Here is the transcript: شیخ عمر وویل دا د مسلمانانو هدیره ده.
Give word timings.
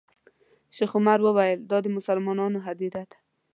شیخ 0.75 0.91
عمر 0.99 1.19
وویل 1.23 1.59
دا 1.71 1.77
د 1.83 1.87
مسلمانانو 1.97 2.59
هدیره 2.67 3.01
ده. 3.09 3.17